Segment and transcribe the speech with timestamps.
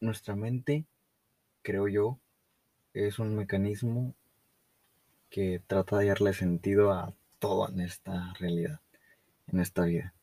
[0.00, 0.84] nuestra mente,
[1.62, 2.18] creo yo,
[2.92, 4.14] es un mecanismo
[5.30, 8.80] que trata de darle sentido a todo en esta realidad,
[9.48, 10.14] en esta vida.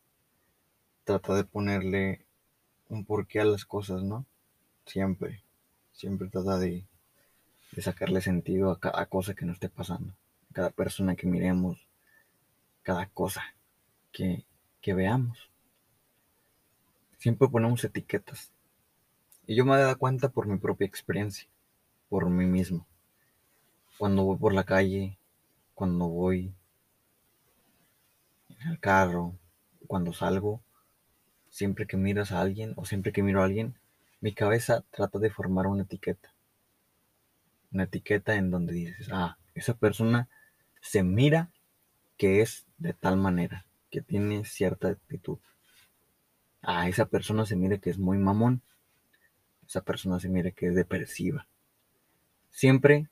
[1.04, 2.26] Trata de ponerle
[2.88, 4.26] un porqué a las cosas, ¿no?
[4.86, 5.44] Siempre,
[5.92, 6.86] siempre trata de,
[7.72, 10.14] de sacarle sentido a cada cosa que nos esté pasando,
[10.54, 11.86] cada persona que miremos,
[12.84, 13.44] cada cosa
[14.12, 14.46] que,
[14.82, 15.50] que veamos.
[17.18, 18.52] Siempre ponemos etiquetas.
[19.46, 21.48] Y yo me he dado cuenta por mi propia experiencia,
[22.10, 22.86] por mí mismo.
[23.98, 25.18] Cuando voy por la calle,
[25.74, 26.54] cuando voy
[28.50, 29.36] en el carro,
[29.88, 30.62] cuando salgo,
[31.50, 33.76] siempre que miras a alguien o siempre que miro a alguien,
[34.22, 36.34] mi cabeza trata de formar una etiqueta.
[37.72, 40.30] Una etiqueta en donde dices, ah, esa persona
[40.82, 41.52] se mira
[42.18, 45.40] que es de tal manera, que tiene cierta actitud.
[46.62, 48.62] Ah, esa persona se mira que es muy mamón.
[49.72, 51.48] Esa persona se mira que es depresiva.
[52.50, 53.08] Siempre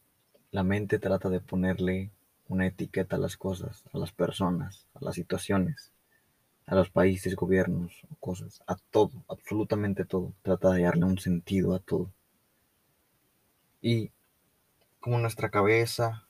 [0.51, 2.11] la mente trata de ponerle
[2.49, 5.93] una etiqueta a las cosas, a las personas, a las situaciones,
[6.65, 10.33] a los países, gobiernos, cosas, a todo, absolutamente todo.
[10.41, 12.11] Trata de darle un sentido a todo.
[13.81, 14.11] Y
[14.99, 16.27] como nuestra cabeza,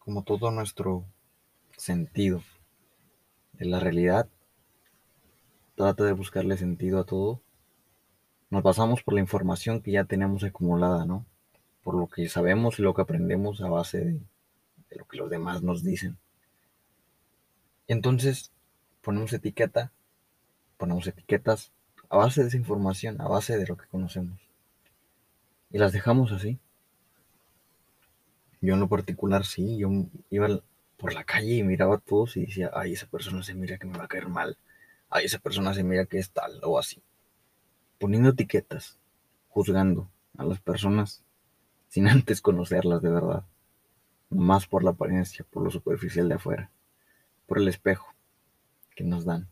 [0.00, 1.06] como todo nuestro
[1.78, 2.42] sentido
[3.54, 4.28] de la realidad,
[5.76, 7.40] trata de buscarle sentido a todo.
[8.50, 11.24] Nos basamos por la información que ya tenemos acumulada, ¿no?
[11.84, 14.20] Por lo que sabemos y lo que aprendemos a base de,
[14.96, 16.18] lo que los demás nos dicen.
[17.86, 18.50] Entonces,
[19.02, 19.92] ponemos etiqueta,
[20.76, 21.70] ponemos etiquetas
[22.08, 24.40] a base de esa información, a base de lo que conocemos.
[25.70, 26.58] Y las dejamos así.
[28.60, 29.88] Yo en lo particular sí, yo
[30.28, 30.48] iba
[30.96, 33.86] por la calle y miraba a todos y decía, ay, esa persona se mira que
[33.86, 34.58] me va a caer mal,
[35.08, 37.00] ay, esa persona se mira que es tal o así.
[38.00, 38.96] Poniendo etiquetas,
[39.50, 41.22] juzgando a las personas
[41.90, 43.44] sin antes conocerlas de verdad.
[44.30, 46.70] Más por la apariencia, por lo superficial de afuera,
[47.46, 48.06] por el espejo
[48.96, 49.48] que nos dan.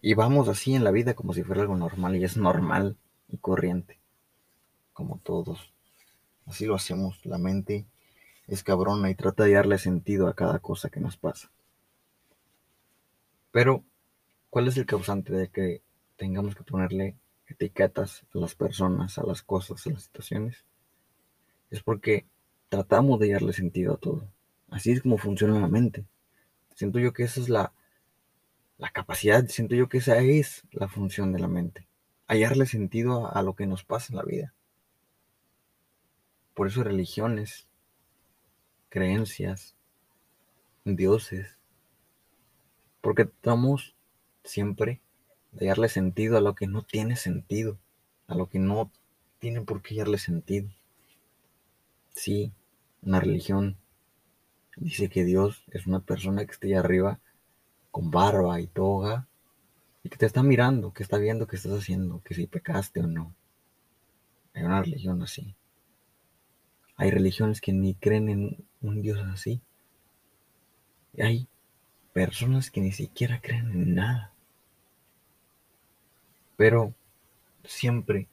[0.00, 2.96] Y vamos así en la vida como si fuera algo normal y es normal
[3.28, 3.98] y corriente,
[4.94, 5.74] como todos.
[6.46, 7.84] Así lo hacemos, la mente
[8.46, 11.50] es cabrona y trata de darle sentido a cada cosa que nos pasa.
[13.50, 13.84] Pero,
[14.48, 15.82] ¿cuál es el causante de que
[16.16, 17.16] tengamos que ponerle
[17.46, 20.64] etiquetas a las personas, a las cosas, a las situaciones?
[21.70, 22.26] Es porque
[22.68, 24.28] tratamos de darle sentido a todo.
[24.70, 26.04] Así es como funciona la mente.
[26.74, 27.72] Siento yo que esa es la,
[28.78, 31.86] la capacidad, siento yo que esa es la función de la mente.
[32.26, 34.54] Hallarle sentido a, a lo que nos pasa en la vida.
[36.54, 37.68] Por eso religiones,
[38.88, 39.76] creencias,
[40.84, 41.56] dioses.
[43.00, 43.94] Porque tratamos
[44.42, 45.00] siempre
[45.56, 47.78] de darle sentido a lo que no tiene sentido,
[48.28, 48.90] a lo que no
[49.38, 50.68] tiene por qué darle sentido.
[52.10, 52.52] Sí,
[53.02, 53.76] una religión
[54.76, 57.20] dice que Dios es una persona que está allá arriba
[57.90, 59.26] con barba y toga
[60.02, 63.06] y que te está mirando, que está viendo qué estás haciendo, que si pecaste o
[63.06, 63.34] no.
[64.52, 65.54] Hay una religión así.
[66.96, 69.62] Hay religiones que ni creen en un Dios así.
[71.14, 71.48] Y hay
[72.12, 74.35] personas que ni siquiera creen en nada.
[76.56, 76.94] Pero
[77.64, 78.28] siempre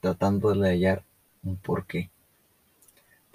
[0.00, 1.04] tratando de hallar
[1.42, 2.10] un porqué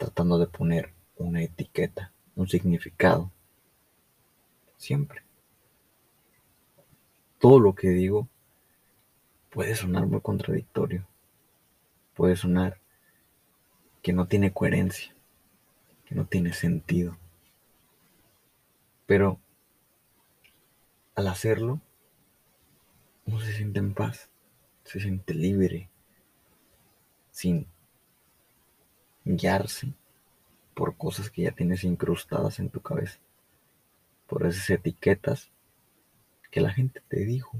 [0.03, 3.31] tratando de poner una etiqueta, un significado.
[4.77, 5.23] Siempre.
[7.39, 8.27] Todo lo que digo
[9.49, 11.07] puede sonar muy contradictorio.
[12.15, 12.79] Puede sonar
[14.01, 15.15] que no tiene coherencia,
[16.05, 17.17] que no tiene sentido.
[19.05, 19.39] Pero
[21.15, 21.79] al hacerlo,
[23.25, 24.29] uno se siente en paz,
[24.83, 25.89] se siente libre,
[27.31, 27.67] sin
[29.25, 29.93] guiarse
[30.73, 33.19] por cosas que ya tienes incrustadas en tu cabeza,
[34.27, 35.49] por esas etiquetas
[36.51, 37.59] que la gente te dijo,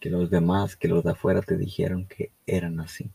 [0.00, 3.10] que los demás, que los de afuera te dijeron que eran así.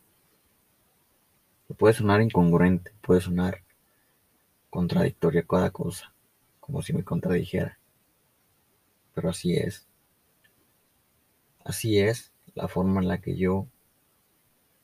[1.78, 3.64] Puede sonar incongruente, puede sonar
[4.70, 6.14] contradictoria cada cosa,
[6.60, 7.80] como si me contradijera.
[9.14, 9.89] Pero así es.
[11.70, 13.68] Así es la forma en la que yo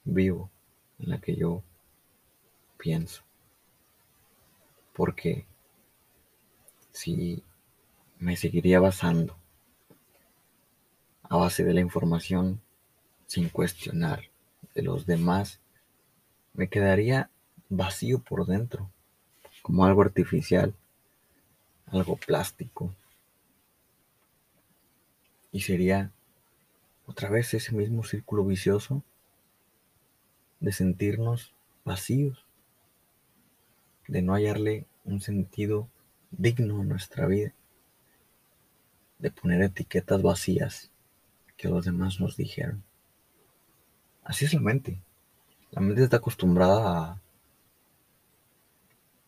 [0.04, 0.52] vivo,
[1.00, 1.64] en la que yo
[2.78, 3.24] pienso.
[4.94, 5.48] Porque
[6.92, 7.44] si
[8.20, 9.36] me seguiría basando
[11.24, 12.62] a base de la información
[13.26, 14.30] sin cuestionar
[14.76, 15.60] de los demás,
[16.54, 17.32] me quedaría
[17.68, 18.92] vacío por dentro,
[19.64, 20.76] como algo artificial,
[21.88, 22.94] algo plástico.
[25.52, 26.12] Y sería
[27.06, 29.04] otra vez ese mismo círculo vicioso
[30.60, 31.54] de sentirnos
[31.84, 32.46] vacíos,
[34.08, 35.88] de no hallarle un sentido
[36.32, 37.54] digno a nuestra vida,
[39.20, 40.92] de poner etiquetas vacías
[41.58, 42.84] que los demás nos dijeron.
[44.24, 45.00] Así es la mente.
[45.72, 47.22] La mente está acostumbrada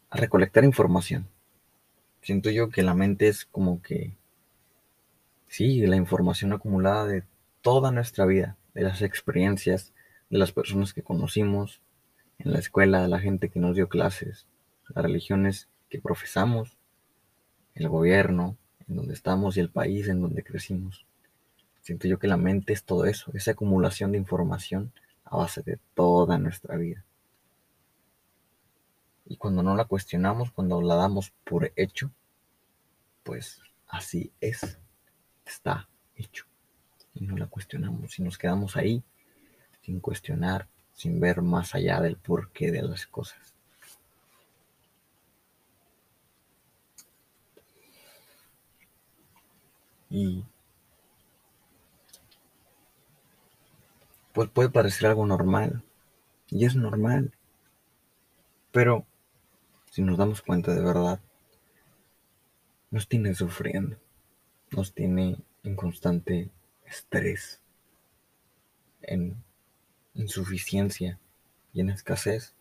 [0.09, 1.27] a, recolectar información.
[2.21, 4.15] Siento yo que la mente es como que,
[5.47, 7.23] sí, la información acumulada de
[7.67, 9.91] toda nuestra vida, de las experiencias,
[10.29, 11.81] de las personas que conocimos
[12.39, 14.47] en la escuela, de la gente que nos dio clases,
[14.87, 16.77] las religiones que profesamos,
[17.75, 18.55] el gobierno
[18.87, 21.05] en donde estamos y el país en donde crecimos.
[21.81, 24.93] Siento yo que la mente es todo eso, esa acumulación de información
[25.25, 27.03] a base de toda nuestra vida.
[29.25, 32.11] Y cuando no la cuestionamos, cuando la damos por hecho,
[33.23, 33.59] pues
[33.89, 34.79] así es,
[35.45, 36.45] está hecho.
[37.19, 39.03] Y no la cuestionamos y nos quedamos ahí
[39.81, 43.55] sin cuestionar, sin ver más allá del porqué de las cosas.
[50.09, 50.45] Y
[54.33, 55.83] pues puede parecer algo normal.
[56.49, 57.33] Y es normal.
[58.71, 59.05] Pero
[59.89, 61.19] si nos damos cuenta de verdad,
[62.91, 63.97] nos tiene sufriendo.
[64.71, 66.51] Nos tiene en constante
[66.87, 67.61] estrés,
[69.01, 69.35] en
[70.15, 71.19] insuficiencia
[71.73, 72.53] y en escasez.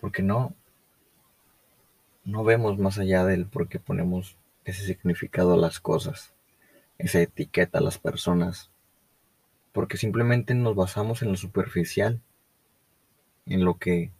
[0.00, 0.54] Porque no,
[2.24, 6.32] no vemos más allá del por qué ponemos ese significado a las cosas,
[6.98, 8.70] esa etiqueta a las personas,
[9.72, 12.20] porque simplemente nos basamos en lo superficial,
[13.46, 14.10] en lo que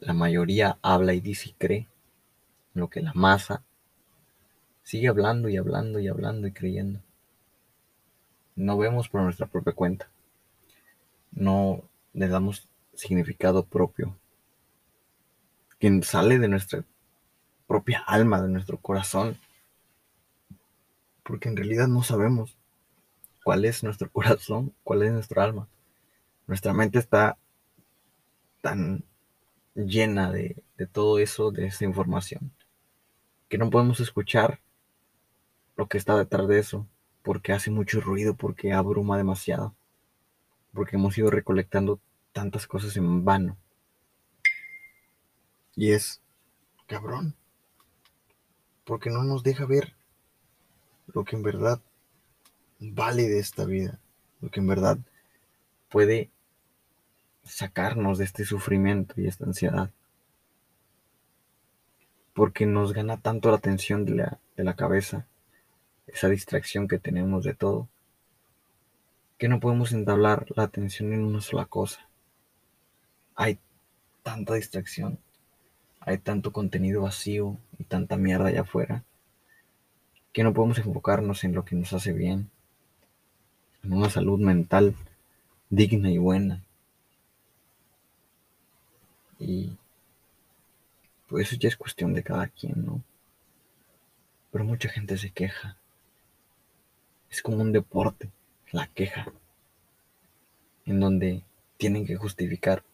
[0.00, 1.88] la mayoría habla y dice y cree,
[2.74, 3.62] en lo que la masa
[4.82, 7.00] sigue hablando y hablando y hablando y creyendo.
[8.56, 10.10] No vemos por nuestra propia cuenta.
[11.32, 14.16] No le damos significado propio.
[15.78, 16.84] Quien sale de nuestra
[17.66, 19.38] propia alma, de nuestro corazón.
[21.22, 22.56] Porque en realidad no sabemos
[23.44, 25.68] cuál es nuestro corazón, cuál es nuestra alma.
[26.46, 27.38] Nuestra mente está
[28.60, 29.04] tan
[29.74, 30.62] llena de,
[30.92, 32.52] todo eso, de esa información,
[33.48, 34.60] que no podemos escuchar
[35.76, 36.86] lo que está detrás de eso,
[37.24, 39.74] porque hace mucho ruido, porque abruma demasiado,
[40.74, 41.98] porque hemos ido recolectando
[42.32, 43.56] tantas cosas en vano.
[45.74, 46.20] Y es
[46.86, 47.34] cabrón,
[48.84, 49.94] porque no nos deja ver
[51.14, 51.80] lo que en verdad
[52.78, 53.98] vale de esta vida,
[54.42, 54.98] lo que en verdad
[55.88, 56.30] puede
[57.42, 59.90] sacarnos de este sufrimiento y esta ansiedad.
[62.34, 65.26] Porque nos gana tanto la atención de la, de la cabeza,
[66.06, 67.88] esa distracción que tenemos de todo,
[69.38, 72.08] que no podemos entablar la atención en una sola cosa.
[73.34, 73.58] Hay
[74.22, 75.18] tanta distracción,
[76.00, 79.04] hay tanto contenido vacío y tanta mierda allá afuera,
[80.32, 82.50] que no podemos enfocarnos en lo que nos hace bien,
[83.82, 84.94] en una salud mental
[85.70, 86.62] digna y buena.
[89.38, 89.76] Y
[91.28, 93.02] pues eso ya es cuestión de cada quien, ¿no?
[94.52, 95.76] Pero mucha gente se queja.
[97.34, 98.30] Es como un deporte,
[98.70, 99.26] la queja,
[100.86, 101.42] en donde
[101.76, 102.84] tienen que justificar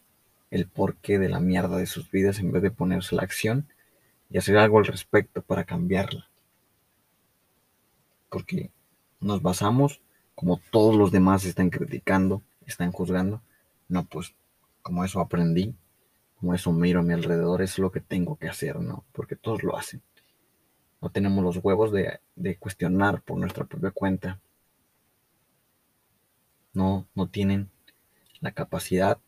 [0.50, 3.68] el porqué de la mierda de sus vidas en vez de ponerse la acción
[4.30, 6.26] y hacer algo al respecto para cambiarla.
[8.30, 8.70] Porque
[9.20, 10.00] nos basamos
[10.34, 13.42] como todos los demás están criticando, están juzgando,
[13.88, 14.34] no, pues
[14.80, 15.74] como eso aprendí,
[16.36, 19.04] como eso miro a mi alrededor, es lo que tengo que hacer, ¿no?
[19.12, 20.00] Porque todos lo hacen.
[21.00, 22.20] No tenemos los huevos de,
[22.58, 24.40] cuestionar por nuestra propia cuenta.
[26.72, 27.70] No, no tienen
[28.40, 29.18] la capacidad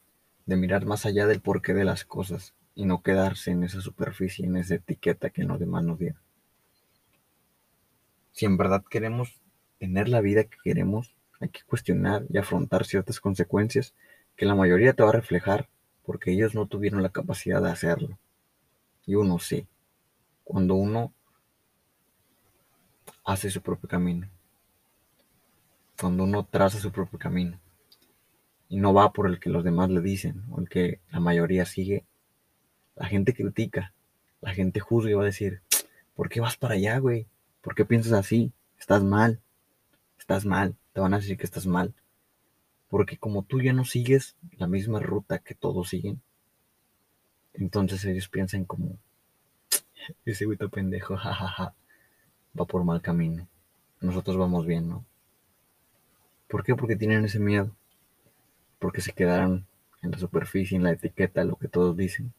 [0.47, 4.47] de mirar más allá del porqué de las cosas y no quedarse en esa superficie,
[4.47, 6.21] en esa etiqueta que los demás nos dieron.
[8.33, 9.41] Si en verdad queremos
[9.79, 13.95] tener la vida que queremos, hay que cuestionar y afrontar ciertas consecuencias
[14.37, 15.69] que la mayoría te va a reflejar
[16.05, 18.19] porque ellos no tuvieron la capacidad de hacerlo.
[19.07, 19.67] Y uno sí.
[20.45, 21.13] Cuando uno
[23.25, 24.29] hace su propio camino.
[26.01, 27.59] Cuando uno traza su propio camino.
[28.69, 31.67] Y no va por el que los demás le dicen o el que la mayoría
[31.67, 32.05] sigue.
[32.97, 33.93] La gente critica.
[34.41, 35.61] La gente juzga y va a decir,
[36.15, 37.27] ¿por qué vas para allá, güey?
[37.61, 38.53] ¿Por qué piensas así?
[38.79, 39.41] Estás mal
[40.23, 41.95] estás mal, te van a decir que estás mal.
[42.89, 46.23] Porque como tú ya no sigues la misma ruta que todos siguen,
[47.55, 48.99] entonces ellos piensan como,
[50.25, 51.75] ese güey pendejo, jajaja,
[52.59, 53.47] va por mal camino.
[54.01, 55.05] Nosotros vamos bien, ¿no?
[56.49, 56.75] ¿Por qué?
[56.75, 57.71] Porque tienen ese miedo.
[58.79, 59.67] Porque se quedaron
[60.03, 62.33] en la superficie, en la etiqueta, lo que todos dicen.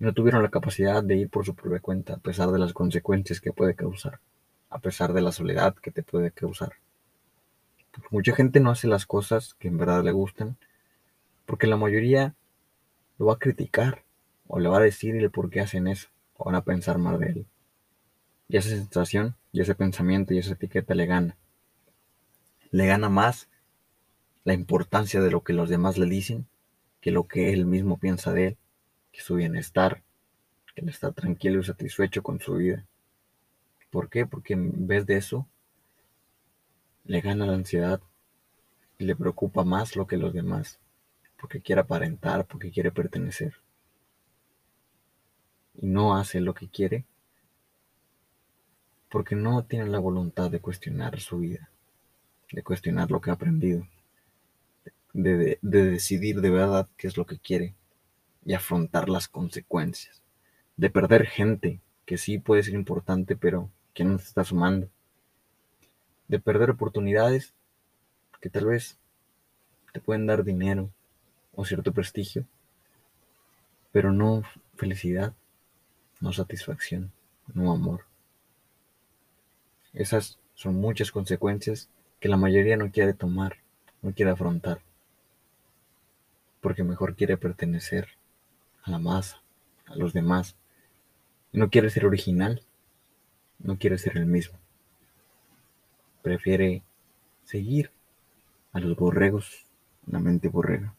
[0.00, 2.72] Y no tuvieron la capacidad de ir por su propia cuenta, a pesar de las
[2.72, 4.20] consecuencias que puede causar,
[4.70, 6.72] a pesar de la soledad que te puede causar.
[7.92, 10.56] Porque mucha gente no hace las cosas que en verdad le gustan,
[11.46, 12.34] porque la mayoría
[13.18, 14.02] lo va a criticar,
[14.48, 17.18] o le va a decir el por qué hacen eso, o van a pensar mal
[17.18, 17.46] de él.
[18.48, 21.36] Y esa sensación, y ese pensamiento, y esa etiqueta le gana.
[22.70, 23.48] Le gana más
[24.44, 26.46] la importancia de lo que los demás le dicen
[27.00, 28.56] que lo que él mismo piensa de él,
[29.12, 30.02] que su bienestar,
[30.74, 32.84] que él está tranquilo y satisfecho con su vida.
[33.90, 34.26] ¿Por qué?
[34.26, 35.46] Porque en vez de eso,
[37.04, 38.00] le gana la ansiedad
[38.98, 40.78] y le preocupa más lo que los demás,
[41.40, 43.54] porque quiere aparentar, porque quiere pertenecer.
[45.74, 47.04] Y no hace lo que quiere
[49.10, 51.70] porque no tiene la voluntad de cuestionar su vida,
[52.52, 53.86] de cuestionar lo que ha aprendido,
[55.12, 57.74] de, decidir de verdad qué es lo que quiere
[58.44, 60.22] y afrontar las consecuencias,
[60.76, 64.88] de perder gente que sí puede ser importante, pero que no se está sumando,
[66.28, 67.54] de perder oportunidades
[68.40, 68.98] que tal vez
[69.92, 70.90] te pueden dar dinero
[71.54, 72.44] o cierto prestigio,
[73.92, 74.42] pero no
[74.76, 75.32] felicidad,
[76.20, 77.10] no satisfacción,
[77.54, 78.04] no amor.
[79.96, 81.88] Esas son muchas consecuencias
[82.20, 83.56] que la mayoría no quiere tomar,
[84.02, 84.82] no quiere afrontar,
[86.60, 88.08] porque mejor quiere pertenecer
[88.82, 89.40] a la masa,
[89.86, 90.54] a los demás,
[91.50, 92.62] no quiere ser original,
[93.58, 94.58] no quiere ser el mismo.
[96.20, 96.82] Prefiere
[97.44, 97.90] seguir
[98.72, 99.64] a los borregos,
[100.06, 100.94] una mente borrega.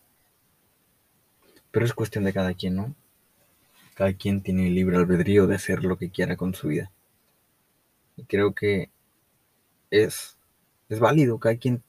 [1.70, 2.96] Pero es cuestión de cada quien, ¿no?
[3.94, 6.89] Cada quien tiene libre albedrío de hacer lo que quiera con su vida.
[8.18, 8.90] Y creo que
[9.92, 10.38] es,
[10.90, 11.84] es válido, cada quien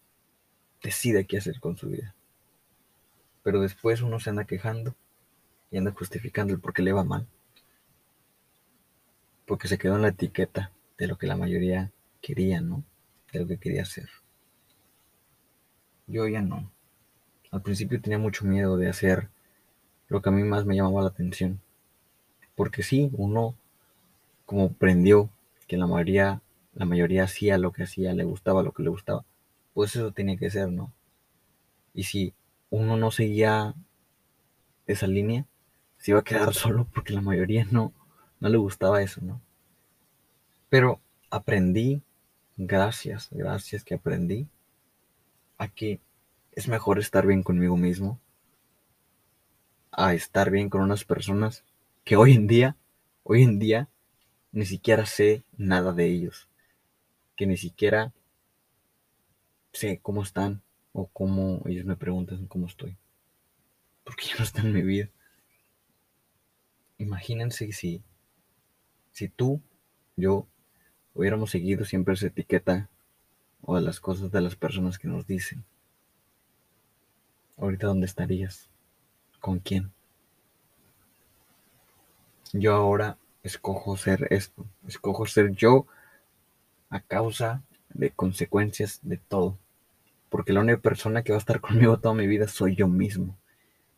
[0.82, 2.14] decide qué hacer con su vida.
[3.42, 4.94] Pero después uno se anda quejando
[5.70, 7.26] y anda justificando el por qué le va mal.
[9.46, 12.84] Porque se quedó en la etiqueta de lo que la mayoría quería, ¿no?
[13.32, 14.08] De lo que quería hacer.
[16.06, 16.70] Yo ya no.
[17.50, 19.30] Al principio tenía mucho miedo de hacer
[20.08, 21.60] lo que a mí más me llamaba la atención.
[22.54, 23.54] Porque sí, uno
[24.44, 25.30] como aprendió
[25.68, 26.42] que la mayoría,
[26.74, 29.24] la mayoría hacía lo que hacía, le gustaba lo que le gustaba,
[29.74, 30.92] pues eso tenía que ser, ¿no?
[31.94, 32.34] Y si
[32.70, 33.74] uno no seguía
[34.86, 35.46] esa línea,
[35.98, 37.92] se iba a quedar solo porque la mayoría no,
[38.40, 39.40] no le gustaba eso, ¿no?
[40.68, 42.02] Pero aprendí,
[42.56, 44.48] gracias, gracias que aprendí,
[45.58, 46.00] a que
[46.52, 48.18] es mejor estar bien conmigo mismo,
[49.92, 51.64] a estar bien con unas personas
[52.04, 52.76] que hoy en día,
[53.22, 53.88] hoy en día,
[54.58, 56.48] ni siquiera sé nada de ellos,
[57.36, 58.12] que ni siquiera
[59.72, 60.62] sé cómo están
[60.92, 62.96] o cómo ellos me preguntan cómo estoy,
[64.02, 65.10] porque ya no están en mi vida.
[66.98, 68.02] Imagínense si,
[69.12, 69.62] si tú,
[70.16, 70.48] yo,
[71.14, 72.88] hubiéramos seguido siempre esa etiqueta
[73.62, 75.64] o las cosas de las personas que nos dicen.
[77.58, 78.68] Ahorita, ¿dónde estarías?
[79.38, 79.92] ¿Con quién?
[82.52, 85.86] Yo ahora escojo ser esto, escojo ser yo
[86.90, 89.58] a causa de consecuencias de todo.
[90.28, 93.36] Porque la única persona que va a estar conmigo toda mi vida soy yo mismo.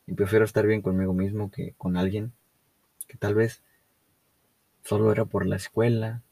[0.07, 2.33] Y prefiero estar bien conmigo mismo que con alguien
[3.07, 3.63] que tal vez
[4.85, 6.23] solo era por la escuela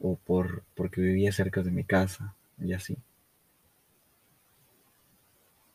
[0.00, 2.96] o por porque vivía cerca de mi casa y así.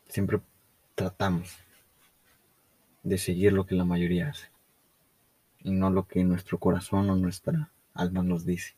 [0.08, 0.40] Siempre
[0.94, 1.56] tratamos
[3.02, 4.50] de seguir lo que la mayoría hace
[5.62, 8.74] y no lo que nuestro corazón o nuestra alma nos dice.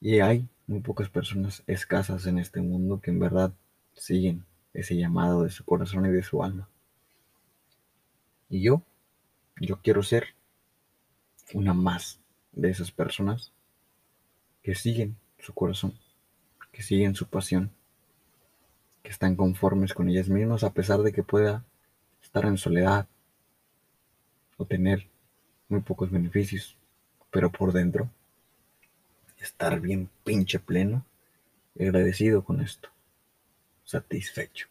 [0.00, 3.52] Y hay muy pocas personas escasas en este mundo que en verdad
[3.94, 6.68] siguen ese llamado de su corazón y de su alma.
[8.48, 8.82] Y yo,
[9.60, 10.34] yo quiero ser
[11.54, 12.20] una más
[12.52, 13.52] de esas personas
[14.62, 15.98] que siguen su corazón,
[16.70, 17.70] que siguen su pasión,
[19.02, 21.64] que están conformes con ellas mismas a pesar de que pueda
[22.22, 23.06] estar en soledad,
[24.64, 25.08] tener
[25.68, 26.76] muy pocos beneficios,
[27.30, 28.10] pero por dentro
[29.40, 31.04] estar bien pinche pleno
[31.78, 32.90] agradecido con esto,
[33.84, 34.68] satisfecho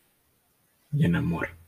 [0.93, 1.60] y en amor.